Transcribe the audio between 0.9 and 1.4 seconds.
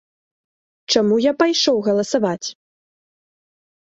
Чаму я